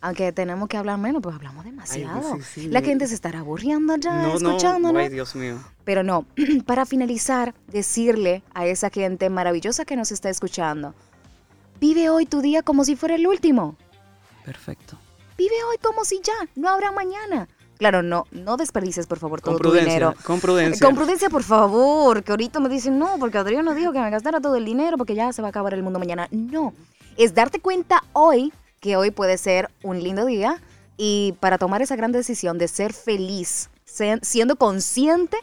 Aunque 0.00 0.30
tenemos 0.32 0.68
que 0.68 0.76
hablar 0.76 0.96
menos, 0.98 1.20
pues 1.22 1.34
hablamos 1.34 1.64
demasiado. 1.64 2.36
sí, 2.36 2.42
sí. 2.62 2.68
La 2.68 2.82
gente 2.82 3.06
se 3.08 3.14
estará 3.14 3.40
aburriendo 3.40 3.96
ya 3.96 4.12
No, 4.22 4.38
no, 4.38 4.50
escuchándonos. 4.50 5.02
ay 5.02 5.08
Dios 5.08 5.34
mío. 5.34 5.58
Pero 5.84 6.02
no, 6.04 6.24
para 6.66 6.86
finalizar, 6.86 7.54
decirle 7.66 8.42
a 8.54 8.66
esa 8.66 8.90
gente 8.90 9.28
maravillosa 9.28 9.84
que 9.84 9.96
nos 9.96 10.12
está 10.12 10.30
escuchando, 10.30 10.94
vive 11.80 12.10
hoy 12.10 12.26
tu 12.26 12.40
día 12.42 12.62
como 12.62 12.84
si 12.84 12.94
fuera 12.94 13.16
el 13.16 13.26
último. 13.26 13.76
Perfecto. 14.44 14.96
Vive 15.36 15.54
hoy 15.70 15.76
como 15.82 16.04
si 16.04 16.20
ya, 16.22 16.34
no 16.54 16.68
habrá 16.68 16.92
mañana. 16.92 17.48
Claro, 17.78 18.02
no, 18.02 18.24
no 18.32 18.56
desperdices 18.56 19.06
por 19.06 19.18
favor 19.18 19.40
todo 19.40 19.52
Con 19.54 19.58
tu 19.62 19.68
prudencia, 19.68 19.92
dinero. 19.92 20.14
con 20.24 20.40
prudencia. 20.40 20.84
Con 20.84 20.96
prudencia, 20.96 21.30
por 21.30 21.44
favor, 21.44 22.24
que 22.24 22.32
ahorita 22.32 22.58
me 22.58 22.68
dicen, 22.68 22.98
no, 22.98 23.18
porque 23.20 23.38
Adriano 23.38 23.72
dijo 23.74 23.92
que 23.92 24.00
me 24.00 24.10
gastara 24.10 24.40
todo 24.40 24.56
el 24.56 24.64
dinero 24.64 24.96
porque 24.96 25.14
ya 25.14 25.32
se 25.32 25.42
va 25.42 25.48
a 25.48 25.50
acabar 25.50 25.74
el 25.74 25.82
mundo 25.84 25.98
mañana. 26.00 26.26
No, 26.32 26.72
es 27.16 27.34
darte 27.34 27.60
cuenta 27.60 28.02
hoy 28.14 28.52
que 28.80 28.96
hoy 28.96 29.10
puede 29.10 29.38
ser 29.38 29.70
un 29.82 30.02
lindo 30.02 30.26
día 30.26 30.62
y 30.96 31.34
para 31.40 31.58
tomar 31.58 31.82
esa 31.82 31.96
gran 31.96 32.12
decisión 32.12 32.58
de 32.58 32.68
ser 32.68 32.92
feliz, 32.92 33.70
siendo 34.22 34.56
consciente 34.56 35.38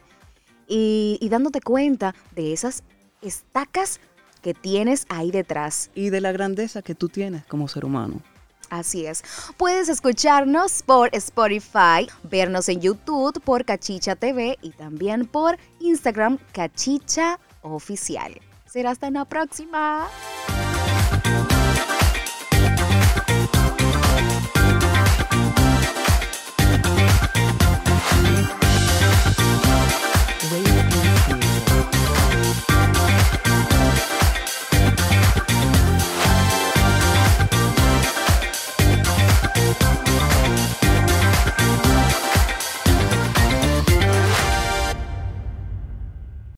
y, 0.68 1.18
y 1.22 1.30
dándote 1.30 1.62
cuenta 1.62 2.14
de 2.36 2.54
esas 2.54 2.84
estacas 3.22 4.00
que 4.42 4.54
tienes 4.54 5.06
ahí 5.10 5.32
detrás. 5.32 5.90
Y 5.96 6.10
de 6.10 6.22
la 6.22 6.32
grandeza 6.32 6.82
que 6.82 6.94
tú 6.94 7.10
tienes 7.10 7.46
como 7.46 7.68
ser 7.68 7.86
humano. 7.86 8.22
Así 8.70 9.06
es. 9.06 9.24
Puedes 9.58 9.90
escucharnos 9.90 10.84
por 10.84 11.10
Spotify, 11.14 12.08
vernos 12.24 12.70
en 12.70 12.82
YouTube 12.82 13.42
por 13.42 13.66
Cachicha 13.66 14.16
TV 14.16 14.58
y 14.62 14.72
también 14.72 15.26
por 15.26 15.58
Instagram 15.80 16.38
Cachicha 16.52 17.40
Oficial. 17.62 18.40
Será 18.66 18.92
hasta 18.92 19.08
una 19.08 19.26
próxima. 19.26 20.08